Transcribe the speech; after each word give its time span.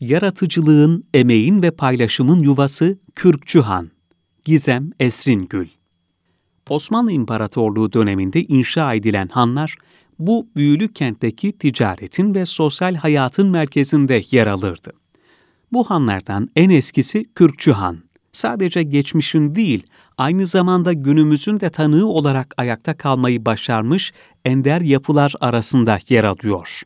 Yaratıcılığın, 0.00 1.04
emeğin 1.14 1.62
ve 1.62 1.70
paylaşımın 1.70 2.40
yuvası 2.40 2.98
Kürkçü 3.14 3.60
Han. 3.60 3.88
Gizem 4.44 4.90
Esringül. 5.00 5.68
Osmanlı 6.68 7.12
İmparatorluğu 7.12 7.92
döneminde 7.92 8.44
inşa 8.44 8.94
edilen 8.94 9.28
hanlar, 9.28 9.76
bu 10.18 10.48
büyülü 10.56 10.92
kentteki 10.92 11.52
ticaretin 11.52 12.34
ve 12.34 12.46
sosyal 12.46 12.94
hayatın 12.94 13.48
merkezinde 13.48 14.22
yer 14.30 14.46
alırdı. 14.46 14.92
Bu 15.72 15.90
hanlardan 15.90 16.48
en 16.56 16.70
eskisi 16.70 17.24
Kürkçü. 17.34 17.74
Sadece 18.32 18.82
geçmişin 18.82 19.54
değil, 19.54 19.86
aynı 20.18 20.46
zamanda 20.46 20.92
günümüzün 20.92 21.60
de 21.60 21.70
tanığı 21.70 22.06
olarak 22.06 22.54
ayakta 22.56 22.96
kalmayı 22.96 23.44
başarmış 23.44 24.12
ender 24.44 24.80
yapılar 24.80 25.34
arasında 25.40 25.98
yer 26.08 26.24
alıyor. 26.24 26.82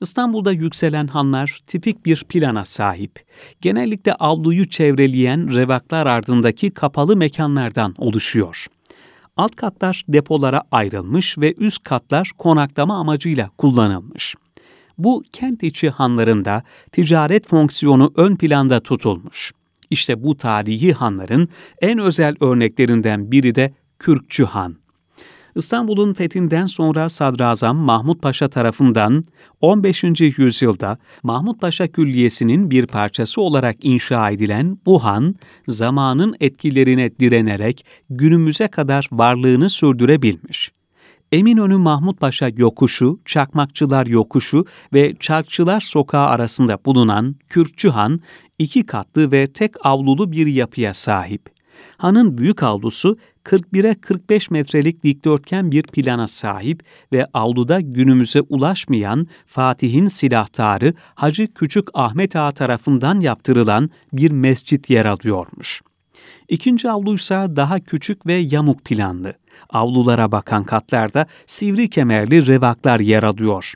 İstanbul'da 0.00 0.52
yükselen 0.52 1.06
hanlar 1.06 1.60
tipik 1.66 2.06
bir 2.06 2.24
plana 2.28 2.64
sahip. 2.64 3.24
Genellikle 3.60 4.14
avluyu 4.14 4.68
çevreleyen 4.68 5.54
revaklar 5.54 6.06
ardındaki 6.06 6.70
kapalı 6.70 7.16
mekanlardan 7.16 7.94
oluşuyor. 7.98 8.66
Alt 9.36 9.56
katlar 9.56 10.04
depolara 10.08 10.62
ayrılmış 10.70 11.38
ve 11.38 11.54
üst 11.54 11.84
katlar 11.84 12.30
konaklama 12.38 12.98
amacıyla 12.98 13.50
kullanılmış. 13.58 14.34
Bu 14.98 15.22
kent 15.32 15.62
içi 15.62 15.90
hanlarında 15.90 16.62
ticaret 16.92 17.48
fonksiyonu 17.48 18.12
ön 18.16 18.36
planda 18.36 18.80
tutulmuş. 18.80 19.52
İşte 19.90 20.22
bu 20.22 20.36
tarihi 20.36 20.92
hanların 20.92 21.48
en 21.80 21.98
özel 21.98 22.36
örneklerinden 22.40 23.30
biri 23.30 23.54
de 23.54 23.74
Kürkçü 23.98 24.44
Han. 24.44 24.76
İstanbul'un 25.56 26.12
fethinden 26.12 26.66
sonra 26.66 27.08
Sadrazam 27.08 27.76
Mahmut 27.76 28.22
Paşa 28.22 28.48
tarafından 28.48 29.24
15. 29.60 30.04
yüzyılda 30.20 30.98
Mahmut 31.22 31.60
Paşa 31.60 31.88
Külliyesi'nin 31.88 32.70
bir 32.70 32.86
parçası 32.86 33.40
olarak 33.40 33.76
inşa 33.82 34.30
edilen 34.30 34.78
bu 34.86 35.04
han, 35.04 35.34
zamanın 35.68 36.34
etkilerine 36.40 37.18
direnerek 37.18 37.86
günümüze 38.10 38.68
kadar 38.68 39.08
varlığını 39.12 39.70
sürdürebilmiş. 39.70 40.72
Eminönü 41.32 41.76
Mahmut 41.76 42.20
Paşa 42.20 42.48
yokuşu, 42.56 43.20
Çakmakçılar 43.24 44.06
yokuşu 44.06 44.64
ve 44.92 45.14
Çarkçılar 45.20 45.80
sokağı 45.80 46.26
arasında 46.26 46.78
bulunan 46.86 47.36
Kürkçü 47.48 47.88
Han, 47.88 48.20
iki 48.58 48.86
katlı 48.86 49.32
ve 49.32 49.46
tek 49.46 49.86
avlulu 49.86 50.32
bir 50.32 50.46
yapıya 50.46 50.94
sahip. 50.94 51.56
Hanın 51.96 52.38
büyük 52.38 52.62
avlusu 52.62 53.16
41'e 53.46 53.94
45 53.94 54.50
metrelik 54.50 55.02
dikdörtgen 55.02 55.70
bir 55.70 55.82
plana 55.82 56.26
sahip 56.26 56.82
ve 57.12 57.26
avluda 57.34 57.80
günümüze 57.80 58.40
ulaşmayan 58.40 59.26
Fatih'in 59.46 60.06
silahtarı 60.06 60.94
Hacı 61.14 61.54
Küçük 61.54 61.88
Ahmet 61.94 62.36
Ağa 62.36 62.52
tarafından 62.52 63.20
yaptırılan 63.20 63.90
bir 64.12 64.30
mescit 64.30 64.90
yer 64.90 65.04
alıyormuş. 65.04 65.82
İkinci 66.48 66.90
avluysa 66.90 67.56
daha 67.56 67.80
küçük 67.80 68.26
ve 68.26 68.34
yamuk 68.34 68.84
planlı. 68.84 69.34
Avlulara 69.70 70.32
bakan 70.32 70.64
katlarda 70.64 71.26
sivri 71.46 71.90
kemerli 71.90 72.46
revaklar 72.46 73.00
yer 73.00 73.22
alıyor. 73.22 73.74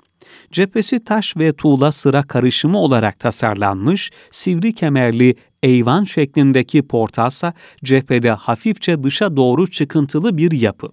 Cephesi 0.52 1.04
taş 1.04 1.36
ve 1.36 1.52
tuğla 1.52 1.92
sıra 1.92 2.22
karışımı 2.22 2.78
olarak 2.78 3.18
tasarlanmış, 3.18 4.10
sivri 4.30 4.72
kemerli 4.72 5.34
eyvan 5.62 6.04
şeklindeki 6.04 6.82
portalsa 6.82 7.52
cephede 7.84 8.30
hafifçe 8.30 9.02
dışa 9.02 9.36
doğru 9.36 9.70
çıkıntılı 9.70 10.36
bir 10.36 10.52
yapı. 10.52 10.88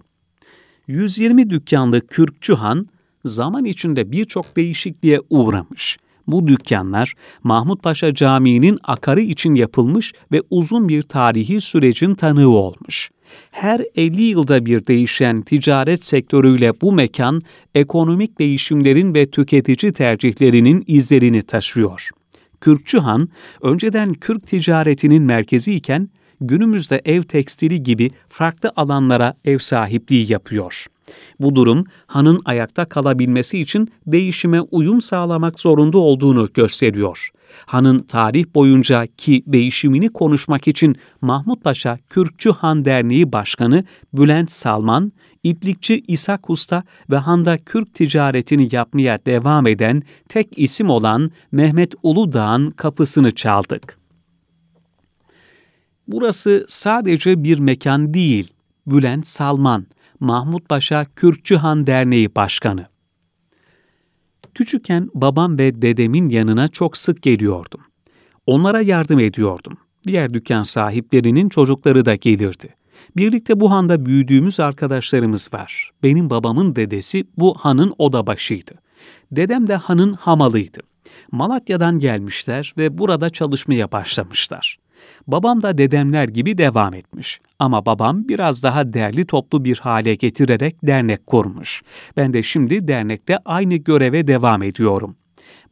120 0.86 1.50
dükkanlı 1.50 2.06
Kürkçü 2.06 2.54
Han 2.54 2.86
zaman 3.24 3.64
içinde 3.64 4.12
birçok 4.12 4.56
değişikliğe 4.56 5.20
uğramış. 5.30 5.98
Bu 6.26 6.46
dükkanlar 6.46 7.14
Mahmut 7.42 7.82
Paşa 7.82 8.14
Camii'nin 8.14 8.78
akarı 8.84 9.20
için 9.20 9.54
yapılmış 9.54 10.12
ve 10.32 10.42
uzun 10.50 10.88
bir 10.88 11.02
tarihi 11.02 11.60
sürecin 11.60 12.14
tanığı 12.14 12.48
olmuş. 12.48 13.10
Her 13.50 13.80
50 13.96 14.22
yılda 14.22 14.66
bir 14.66 14.86
değişen 14.86 15.42
ticaret 15.42 16.04
sektörüyle 16.04 16.80
bu 16.80 16.92
mekan 16.92 17.42
ekonomik 17.74 18.38
değişimlerin 18.38 19.14
ve 19.14 19.26
tüketici 19.26 19.92
tercihlerinin 19.92 20.84
izlerini 20.86 21.42
taşıyor. 21.42 22.10
Kürkçü 22.60 22.98
Han, 22.98 23.28
önceden 23.62 24.14
Kürk 24.14 24.46
ticaretinin 24.46 25.22
merkezi 25.22 25.74
iken 25.74 26.08
günümüzde 26.40 27.02
ev 27.04 27.22
tekstili 27.22 27.82
gibi 27.82 28.10
farklı 28.28 28.72
alanlara 28.76 29.34
ev 29.44 29.58
sahipliği 29.58 30.32
yapıyor. 30.32 30.86
Bu 31.40 31.54
durum 31.54 31.84
hanın 32.06 32.42
ayakta 32.44 32.84
kalabilmesi 32.84 33.58
için 33.58 33.88
değişime 34.06 34.60
uyum 34.60 35.00
sağlamak 35.00 35.60
zorunda 35.60 35.98
olduğunu 35.98 36.48
gösteriyor. 36.54 37.30
Hanın 37.66 38.02
tarih 38.02 38.44
boyunca 38.54 39.06
ki 39.06 39.42
değişimini 39.46 40.08
konuşmak 40.08 40.68
için 40.68 40.96
Mahmut 41.20 41.64
Paşa 41.64 41.98
Kürkçü 42.10 42.50
Han 42.50 42.84
Derneği 42.84 43.32
Başkanı 43.32 43.84
Bülent 44.12 44.50
Salman, 44.50 45.12
İplikçi 45.42 46.04
İshak 46.08 46.50
Usta 46.50 46.82
ve 47.10 47.16
Han'da 47.16 47.58
Kürk 47.58 47.94
ticaretini 47.94 48.68
yapmaya 48.72 49.18
devam 49.26 49.66
eden 49.66 50.02
tek 50.28 50.48
isim 50.58 50.90
olan 50.90 51.30
Mehmet 51.52 51.94
Uludağ'ın 52.02 52.70
kapısını 52.70 53.34
çaldık. 53.34 53.98
Burası 56.08 56.64
sadece 56.68 57.44
bir 57.44 57.58
mekan 57.58 58.14
değil, 58.14 58.52
Bülent 58.86 59.26
Salman, 59.26 59.86
Mahmut 60.20 60.68
Paşa 60.68 61.06
Kürkçü 61.16 61.56
Han 61.56 61.86
Derneği 61.86 62.34
Başkanı. 62.34 62.86
Küçükken 64.58 65.10
babam 65.14 65.58
ve 65.58 65.82
dedemin 65.82 66.28
yanına 66.28 66.68
çok 66.68 66.96
sık 66.96 67.22
geliyordum. 67.22 67.80
Onlara 68.46 68.80
yardım 68.80 69.18
ediyordum. 69.18 69.78
Diğer 70.06 70.34
dükkan 70.34 70.62
sahiplerinin 70.62 71.48
çocukları 71.48 72.04
da 72.04 72.14
gelirdi. 72.14 72.74
Birlikte 73.16 73.60
bu 73.60 73.70
handa 73.70 74.06
büyüdüğümüz 74.06 74.60
arkadaşlarımız 74.60 75.50
var. 75.52 75.90
Benim 76.02 76.30
babamın 76.30 76.76
dedesi 76.76 77.24
bu 77.36 77.54
hanın 77.54 77.94
odabaşıydı. 77.98 78.74
Dedem 79.32 79.68
de 79.68 79.74
hanın 79.76 80.12
hamalıydı. 80.12 80.80
Malatya'dan 81.32 81.98
gelmişler 81.98 82.74
ve 82.78 82.98
burada 82.98 83.30
çalışmaya 83.30 83.92
başlamışlar. 83.92 84.78
Babam 85.26 85.62
da 85.62 85.78
dedemler 85.78 86.28
gibi 86.28 86.58
devam 86.58 86.94
etmiş. 86.94 87.40
Ama 87.58 87.86
babam 87.86 88.28
biraz 88.28 88.62
daha 88.62 88.92
derli 88.92 89.26
toplu 89.26 89.64
bir 89.64 89.78
hale 89.78 90.14
getirerek 90.14 90.76
dernek 90.82 91.26
kurmuş. 91.26 91.82
Ben 92.16 92.32
de 92.32 92.42
şimdi 92.42 92.88
dernekte 92.88 93.38
aynı 93.44 93.74
göreve 93.74 94.26
devam 94.26 94.62
ediyorum. 94.62 95.16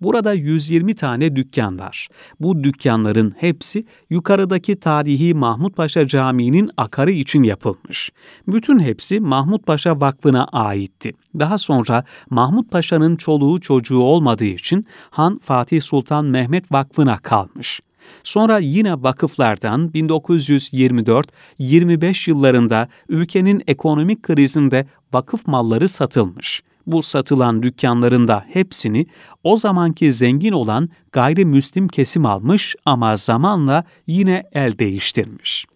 Burada 0.00 0.32
120 0.32 0.94
tane 0.94 1.36
dükkan 1.36 1.78
var. 1.78 2.08
Bu 2.40 2.64
dükkanların 2.64 3.34
hepsi 3.38 3.84
yukarıdaki 4.10 4.80
tarihi 4.80 5.34
Mahmut 5.34 5.76
Paşa 5.76 6.06
Camii'nin 6.06 6.70
akarı 6.76 7.10
için 7.10 7.42
yapılmış. 7.42 8.10
Bütün 8.48 8.78
hepsi 8.78 9.20
Mahmut 9.20 9.66
Paşa 9.66 10.00
Vakfı'na 10.00 10.44
aitti. 10.44 11.12
Daha 11.38 11.58
sonra 11.58 12.04
Mahmut 12.30 12.70
Paşa'nın 12.70 13.16
çoluğu 13.16 13.60
çocuğu 13.60 13.98
olmadığı 14.00 14.44
için 14.44 14.86
Han 15.10 15.40
Fatih 15.44 15.82
Sultan 15.82 16.24
Mehmet 16.24 16.72
Vakfı'na 16.72 17.18
kalmış. 17.18 17.80
Sonra 18.24 18.58
yine 18.58 19.02
vakıflardan 19.02 19.90
1924-25 19.94 22.30
yıllarında 22.30 22.88
ülkenin 23.08 23.62
ekonomik 23.66 24.22
krizinde 24.22 24.86
vakıf 25.12 25.46
malları 25.46 25.88
satılmış. 25.88 26.62
Bu 26.86 27.02
satılan 27.02 27.62
dükkanların 27.62 28.28
da 28.28 28.44
hepsini 28.52 29.06
o 29.44 29.56
zamanki 29.56 30.12
zengin 30.12 30.52
olan 30.52 30.88
gayrimüslim 31.12 31.88
kesim 31.88 32.26
almış 32.26 32.76
ama 32.84 33.16
zamanla 33.16 33.84
yine 34.06 34.44
el 34.52 34.78
değiştirmiş. 34.78 35.66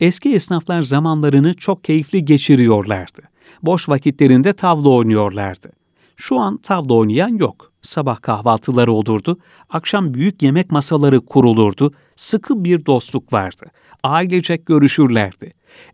Eski 0.00 0.34
esnaflar 0.34 0.82
zamanlarını 0.82 1.54
çok 1.54 1.84
keyifli 1.84 2.24
geçiriyorlardı. 2.24 3.22
Boş 3.62 3.88
vakitlerinde 3.88 4.52
tavla 4.52 4.88
oynuyorlardı. 4.88 5.72
Şu 6.16 6.40
an 6.40 6.56
tavla 6.56 6.94
oynayan 6.94 7.28
yok. 7.28 7.73
Sabah 7.84 8.22
kahvaltıları 8.22 8.92
olurdu, 8.92 9.38
akşam 9.70 10.14
büyük 10.14 10.42
yemek 10.42 10.70
masaları 10.70 11.20
kurulurdu, 11.20 11.92
sıkı 12.16 12.64
bir 12.64 12.86
dostluk 12.86 13.32
vardı. 13.32 13.66
Ailecek 14.02 14.66
görüşürlerdi. 14.66 15.52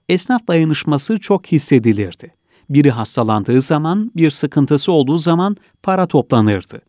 Esnaf 0.08 0.48
dayanışması 0.48 1.18
çok 1.20 1.46
hissedilirdi. 1.46 2.32
Biri 2.70 2.90
hastalandığı 2.90 3.60
zaman, 3.60 4.10
bir 4.16 4.30
sıkıntısı 4.30 4.92
olduğu 4.92 5.18
zaman 5.18 5.56
para 5.82 6.06
toplanırdı. 6.06 6.80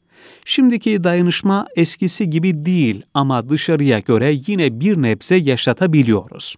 Şimdiki 0.45 1.03
dayanışma 1.03 1.67
eskisi 1.75 2.29
gibi 2.29 2.65
değil 2.65 3.03
ama 3.13 3.49
dışarıya 3.49 3.99
göre 3.99 4.35
yine 4.47 4.79
bir 4.79 5.01
nebze 5.01 5.35
yaşatabiliyoruz. 5.35 6.55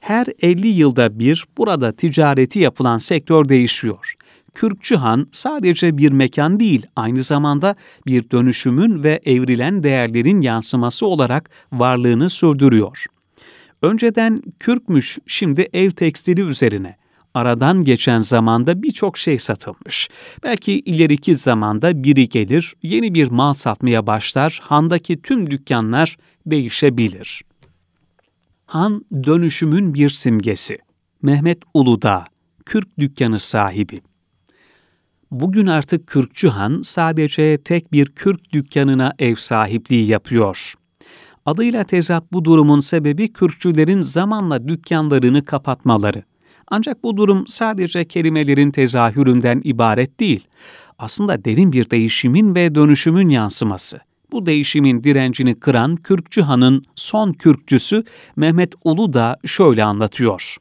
Her 0.00 0.26
50 0.42 0.68
yılda 0.68 1.18
bir 1.18 1.44
burada 1.58 1.92
ticareti 1.92 2.58
yapılan 2.58 2.98
sektör 2.98 3.48
değişiyor. 3.48 4.14
Kürkçü 4.54 4.96
Han 4.96 5.26
sadece 5.32 5.98
bir 5.98 6.12
mekan 6.12 6.60
değil, 6.60 6.86
aynı 6.96 7.22
zamanda 7.22 7.76
bir 8.06 8.30
dönüşümün 8.30 9.02
ve 9.02 9.20
evrilen 9.24 9.82
değerlerin 9.82 10.40
yansıması 10.40 11.06
olarak 11.06 11.50
varlığını 11.72 12.30
sürdürüyor. 12.30 13.04
Önceden 13.82 14.42
kürkmüş, 14.60 15.18
şimdi 15.26 15.68
ev 15.72 15.90
tekstili 15.90 16.40
üzerine. 16.40 16.96
aradan 17.34 17.84
geçen 17.84 18.20
zamanda 18.20 18.82
birçok 18.82 19.18
şey 19.18 19.38
satılmış. 19.38 20.08
Belki 20.42 20.72
ileriki 20.72 21.36
zamanda 21.36 22.04
biri 22.04 22.28
gelir, 22.28 22.74
yeni 22.82 23.14
bir 23.14 23.28
mal 23.28 23.54
satmaya 23.54 24.06
başlar, 24.06 24.60
handaki 24.62 25.22
tüm 25.22 25.50
dükkanlar 25.50 26.16
değişebilir. 26.46 27.42
Han 28.66 29.04
dönüşümün 29.12 29.94
bir 29.94 30.10
simgesi. 30.10 30.78
Mehmet 31.22 31.58
Uludağ, 31.74 32.24
Kürk 32.66 32.98
dükkanı 32.98 33.38
sahibi. 33.38 34.00
Bugün 35.32 35.66
artık 35.66 36.06
Kürkçü 36.06 36.48
Han 36.48 36.80
sadece 36.82 37.56
tek 37.56 37.92
bir 37.92 38.06
Kürk 38.06 38.52
dükkanına 38.52 39.12
ev 39.18 39.34
sahipliği 39.34 40.06
yapıyor. 40.06 40.74
Adıyla 41.46 41.84
tezat 41.84 42.32
bu 42.32 42.44
durumun 42.44 42.80
sebebi 42.80 43.32
Kürkçülerin 43.32 44.00
zamanla 44.00 44.68
dükkanlarını 44.68 45.44
kapatmaları. 45.44 46.22
Ancak 46.68 47.02
bu 47.02 47.16
durum 47.16 47.46
sadece 47.46 48.04
kelimelerin 48.04 48.70
tezahüründen 48.70 49.60
ibaret 49.64 50.20
değil. 50.20 50.46
Aslında 50.98 51.44
derin 51.44 51.72
bir 51.72 51.90
değişimin 51.90 52.54
ve 52.54 52.74
dönüşümün 52.74 53.28
yansıması. 53.28 54.00
Bu 54.32 54.46
değişimin 54.46 55.04
direncini 55.04 55.60
kıran 55.60 55.96
Kürkçü 55.96 56.42
Han'ın 56.42 56.84
son 56.96 57.32
Kürkçüsü 57.32 58.04
Mehmet 58.36 58.74
Ulu 58.84 59.12
da 59.12 59.36
şöyle 59.44 59.84
anlatıyor. 59.84 60.56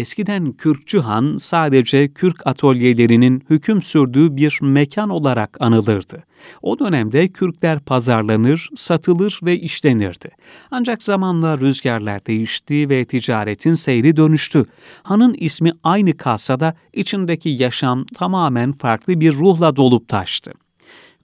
Eskiden 0.00 0.52
Kürkçü 0.52 1.00
Han 1.00 1.36
sadece 1.36 2.12
Kürk 2.12 2.46
atölyelerinin 2.46 3.44
hüküm 3.50 3.82
sürdüğü 3.82 4.36
bir 4.36 4.58
mekan 4.62 5.10
olarak 5.10 5.56
anılırdı. 5.60 6.24
O 6.62 6.78
dönemde 6.78 7.28
Kürkler 7.28 7.80
pazarlanır, 7.80 8.70
satılır 8.74 9.40
ve 9.42 9.58
işlenirdi. 9.58 10.30
Ancak 10.70 11.02
zamanla 11.02 11.58
rüzgarlar 11.58 12.26
değişti 12.26 12.88
ve 12.88 13.04
ticaretin 13.04 13.72
seyri 13.72 14.16
dönüştü. 14.16 14.64
Han'ın 15.02 15.34
ismi 15.34 15.72
aynı 15.84 16.16
kalsa 16.16 16.60
da 16.60 16.74
içindeki 16.92 17.48
yaşam 17.48 18.04
tamamen 18.04 18.72
farklı 18.72 19.20
bir 19.20 19.32
ruhla 19.32 19.76
dolup 19.76 20.08
taştı. 20.08 20.52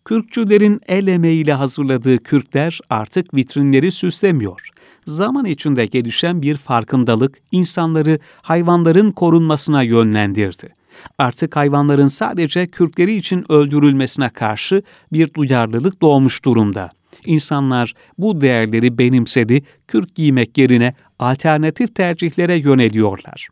Kürkçülerin 0.05 0.81
el 0.89 1.07
emeğiyle 1.07 1.53
hazırladığı 1.53 2.19
kürkler 2.19 2.81
artık 2.91 3.35
vitrinleri 3.35 3.93
süslemiyor. 3.93 4.71
Zaman 5.07 5.45
içinde 5.45 5.87
gelişen 5.87 6.43
bir 6.43 6.57
farkındalık 6.57 7.39
insanları 7.53 8.19
hayvanların 8.43 9.11
korunmasına 9.11 9.83
yönlendirdi. 9.83 10.75
Artık 11.19 11.57
hayvanların 11.57 12.07
sadece 12.07 12.67
kürkleri 12.67 13.17
için 13.17 13.53
öldürülmesine 13.53 14.29
karşı 14.29 14.83
bir 15.13 15.35
duyarlılık 15.35 16.03
doğmuş 16.03 16.45
durumda. 16.45 16.91
İnsanlar 17.27 17.95
bu 18.19 18.41
değerleri 18.41 18.99
benimsedi, 18.99 19.63
kürk 19.89 20.15
giymek 20.15 20.59
yerine 20.59 20.95
alternatif 21.19 21.95
tercihlere 21.95 22.57
yöneliyorlar. 22.57 23.49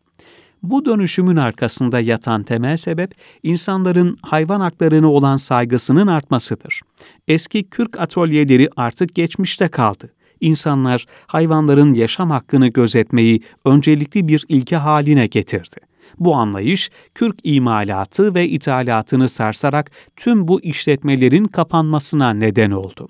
Bu 0.62 0.84
dönüşümün 0.84 1.36
arkasında 1.36 2.00
yatan 2.00 2.42
temel 2.42 2.76
sebep 2.76 3.14
insanların 3.42 4.18
hayvan 4.22 4.60
haklarına 4.60 5.12
olan 5.12 5.36
saygısının 5.36 6.06
artmasıdır. 6.06 6.80
Eski 7.28 7.64
kürk 7.64 8.00
atölyeleri 8.00 8.68
artık 8.76 9.14
geçmişte 9.14 9.68
kaldı. 9.68 10.10
İnsanlar 10.44 11.06
hayvanların 11.26 11.94
yaşam 11.94 12.30
hakkını 12.30 12.68
gözetmeyi 12.68 13.40
öncelikli 13.64 14.28
bir 14.28 14.44
ilke 14.48 14.76
haline 14.76 15.26
getirdi. 15.26 15.76
Bu 16.18 16.34
anlayış 16.34 16.90
kürk 17.14 17.36
imalatı 17.44 18.34
ve 18.34 18.48
ithalatını 18.48 19.28
sarsarak 19.28 19.90
tüm 20.16 20.48
bu 20.48 20.60
işletmelerin 20.60 21.44
kapanmasına 21.44 22.30
neden 22.30 22.70
oldu. 22.70 23.08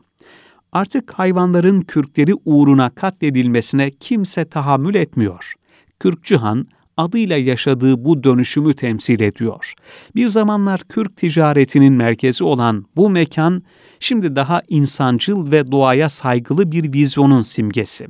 Artık 0.73 1.13
hayvanların 1.13 1.81
kürkleri 1.81 2.33
uğruna 2.45 2.91
katledilmesine 2.91 3.91
kimse 3.91 4.45
tahammül 4.45 4.95
etmiyor. 4.95 5.55
Kürkçü 6.01 6.37
Han 6.37 6.67
adıyla 6.97 7.37
yaşadığı 7.37 8.05
bu 8.05 8.25
dönüşümü 8.25 8.75
temsil 8.75 9.21
ediyor. 9.21 9.75
Bir 10.15 10.29
zamanlar 10.29 10.81
Kürk 10.81 11.17
ticaretinin 11.17 11.93
merkezi 11.93 12.45
olan 12.45 12.85
bu 12.97 13.11
mekan, 13.11 13.63
şimdi 14.01 14.37
daha 14.37 14.63
insancıl 14.69 15.53
ve 15.53 15.73
doğaya 15.73 16.09
saygılı 16.09 16.73
bir 16.73 16.93
vizyonun 16.93 17.43
simgesi. 17.43 18.07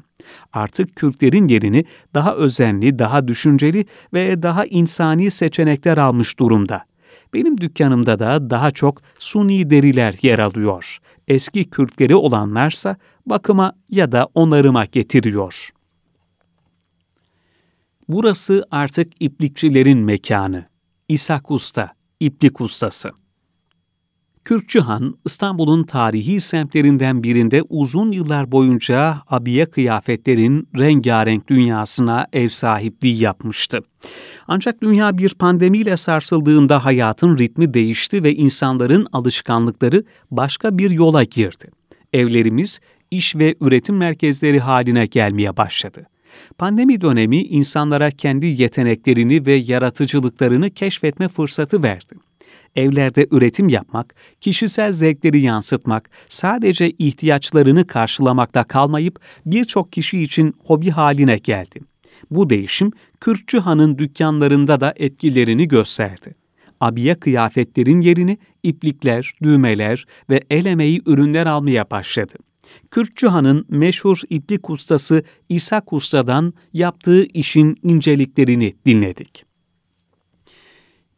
Artık 0.52 0.96
Kürtlerin 0.96 1.48
yerini 1.48 1.84
daha 2.14 2.34
özenli, 2.34 2.98
daha 2.98 3.28
düşünceli 3.28 3.86
ve 4.14 4.42
daha 4.42 4.64
insani 4.64 5.30
seçenekler 5.30 5.98
almış 5.98 6.38
durumda. 6.38 6.84
Benim 7.34 7.60
dükkanımda 7.60 8.18
da 8.18 8.50
daha 8.50 8.70
çok 8.70 9.02
suni 9.18 9.70
deriler 9.70 10.14
yer 10.22 10.38
alıyor. 10.38 10.98
Eski 11.28 11.70
Kürtleri 11.70 12.14
olanlarsa 12.14 12.96
bakıma 13.26 13.72
ya 13.90 14.12
da 14.12 14.28
onarıma 14.34 14.84
getiriyor. 14.84 15.70
Burası 18.08 18.66
artık 18.70 19.12
iplikçilerin 19.20 19.98
mekanı. 19.98 20.64
İshak 21.08 21.50
Usta, 21.50 21.90
iplik 22.20 22.60
ustası. 22.60 23.23
Kürkçü 24.44 24.80
Han, 24.80 25.14
İstanbul'un 25.24 25.84
tarihi 25.84 26.40
semtlerinden 26.40 27.22
birinde 27.22 27.62
uzun 27.68 28.12
yıllar 28.12 28.52
boyunca 28.52 29.22
abiye 29.28 29.66
kıyafetlerin 29.66 30.68
rengarenk 30.78 31.48
dünyasına 31.48 32.26
ev 32.32 32.48
sahipliği 32.48 33.22
yapmıştı. 33.22 33.78
Ancak 34.48 34.82
dünya 34.82 35.18
bir 35.18 35.34
pandemiyle 35.34 35.96
sarsıldığında 35.96 36.84
hayatın 36.84 37.38
ritmi 37.38 37.74
değişti 37.74 38.22
ve 38.22 38.34
insanların 38.34 39.06
alışkanlıkları 39.12 40.04
başka 40.30 40.78
bir 40.78 40.90
yola 40.90 41.24
girdi. 41.24 41.70
Evlerimiz 42.12 42.80
iş 43.10 43.36
ve 43.36 43.54
üretim 43.60 43.96
merkezleri 43.96 44.60
haline 44.60 45.06
gelmeye 45.06 45.56
başladı. 45.56 46.06
Pandemi 46.58 47.00
dönemi 47.00 47.42
insanlara 47.42 48.10
kendi 48.10 48.46
yeteneklerini 48.46 49.46
ve 49.46 49.54
yaratıcılıklarını 49.54 50.70
keşfetme 50.70 51.28
fırsatı 51.28 51.82
verdi. 51.82 52.14
Evlerde 52.76 53.26
üretim 53.30 53.68
yapmak, 53.68 54.14
kişisel 54.40 54.92
zevkleri 54.92 55.40
yansıtmak, 55.40 56.10
sadece 56.28 56.90
ihtiyaçlarını 56.90 57.86
karşılamakta 57.86 58.64
kalmayıp 58.64 59.20
birçok 59.46 59.92
kişi 59.92 60.22
için 60.22 60.54
hobi 60.64 60.90
haline 60.90 61.38
geldi. 61.38 61.80
Bu 62.30 62.50
değişim 62.50 62.92
Kürkçü 63.20 63.58
Han'ın 63.58 63.98
dükkanlarında 63.98 64.80
da 64.80 64.94
etkilerini 64.96 65.68
gösterdi. 65.68 66.34
Abiye 66.80 67.14
kıyafetlerin 67.14 68.00
yerini 68.00 68.38
iplikler, 68.62 69.34
düğmeler 69.42 70.06
ve 70.30 70.40
el 70.50 70.64
emeği 70.64 71.02
ürünler 71.06 71.46
almaya 71.46 71.90
başladı. 71.90 72.34
Kürkçü 72.90 73.26
Han'ın 73.26 73.66
meşhur 73.68 74.20
iplik 74.30 74.70
ustası 74.70 75.22
İshak 75.48 75.92
Usta'dan 75.92 76.54
yaptığı 76.72 77.24
işin 77.24 77.76
inceliklerini 77.82 78.74
dinledik. 78.86 79.44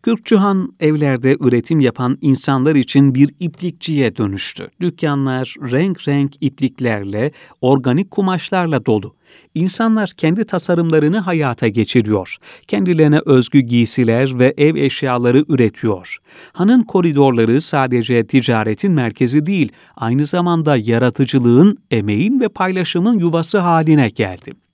Kürkçühan 0.07 0.75
evlerde 0.81 1.37
üretim 1.41 1.81
yapan 1.81 2.19
insanlar 2.21 2.75
için 2.75 3.15
bir 3.15 3.31
iplikçiye 3.41 4.17
dönüştü. 4.17 4.69
Dükkanlar 4.81 5.55
renk 5.73 6.09
renk 6.09 6.33
ipliklerle, 6.41 7.33
organik 7.61 8.11
kumaşlarla 8.11 8.87
dolu. 8.87 9.15
İnsanlar 9.55 10.13
kendi 10.17 10.45
tasarımlarını 10.45 11.19
hayata 11.19 11.69
geçiriyor. 11.69 12.37
Kendilerine 12.69 13.21
özgü 13.27 13.61
giysiler 13.61 14.39
ve 14.39 14.55
ev 14.57 14.77
eşyaları 14.77 15.45
üretiyor. 15.49 16.19
Hanın 16.53 16.83
koridorları 16.83 17.61
sadece 17.61 18.27
ticaretin 18.27 18.93
merkezi 18.93 19.47
değil, 19.47 19.73
aynı 19.97 20.27
zamanda 20.27 20.77
yaratıcılığın, 20.77 21.79
emeğin 21.91 22.41
ve 22.41 22.49
paylaşımın 22.49 23.19
yuvası 23.19 23.59
haline 23.59 24.09
geldi 24.09 24.66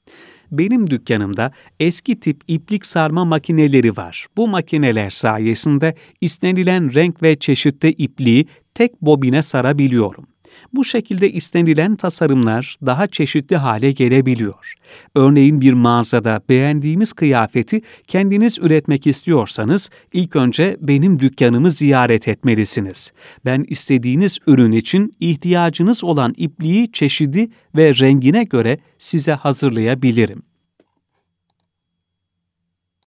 benim 0.52 0.90
dükkanımda 0.90 1.52
eski 1.80 2.20
tip 2.20 2.40
iplik 2.48 2.86
sarma 2.86 3.24
makineleri 3.24 3.96
var. 3.96 4.26
Bu 4.36 4.48
makineler 4.48 5.10
sayesinde 5.10 5.94
istenilen 6.20 6.94
renk 6.94 7.22
ve 7.22 7.38
çeşitte 7.38 7.92
ipliği 7.92 8.46
tek 8.74 9.02
bobine 9.02 9.42
sarabiliyorum. 9.42 10.31
Bu 10.72 10.84
şekilde 10.84 11.32
istenilen 11.32 11.96
tasarımlar 11.96 12.76
daha 12.86 13.06
çeşitli 13.06 13.56
hale 13.56 13.92
gelebiliyor. 13.92 14.74
Örneğin 15.14 15.60
bir 15.60 15.72
mağazada 15.72 16.40
beğendiğimiz 16.48 17.12
kıyafeti 17.12 17.82
kendiniz 18.06 18.58
üretmek 18.58 19.06
istiyorsanız 19.06 19.90
ilk 20.12 20.36
önce 20.36 20.76
benim 20.80 21.18
dükkanımı 21.18 21.70
ziyaret 21.70 22.28
etmelisiniz. 22.28 23.12
Ben 23.44 23.64
istediğiniz 23.68 24.38
ürün 24.46 24.72
için 24.72 25.16
ihtiyacınız 25.20 26.04
olan 26.04 26.34
ipliği 26.36 26.92
çeşidi 26.92 27.48
ve 27.76 27.94
rengine 27.94 28.44
göre 28.44 28.78
size 28.98 29.32
hazırlayabilirim. 29.32 30.51